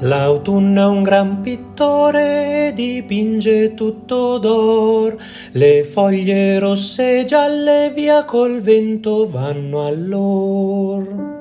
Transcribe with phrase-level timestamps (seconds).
[0.00, 5.16] L'autunno è un gran pittore, dipinge tutto d'or,
[5.52, 11.35] le foglie rosse e gialle via col vento vanno all'or.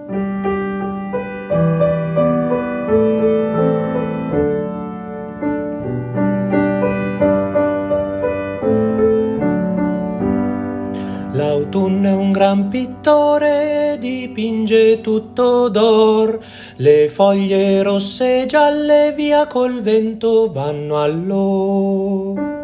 [11.36, 16.40] L'autunno è un gran pittore, dipinge tutto d'or,
[16.78, 22.55] le foglie rosse e gialle via col vento vanno all'or.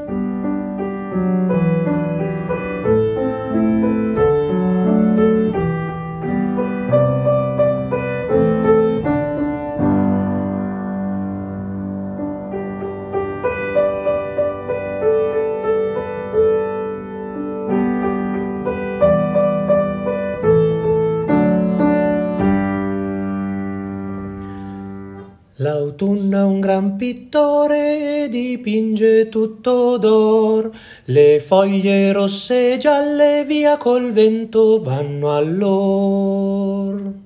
[25.61, 30.71] L'autunno è un gran pittore, dipinge tutto d'or,
[31.05, 37.20] le foglie rosse e gialle via col vento vanno all'or.